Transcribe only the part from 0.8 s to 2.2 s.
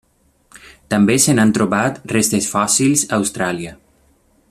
També se n'han trobat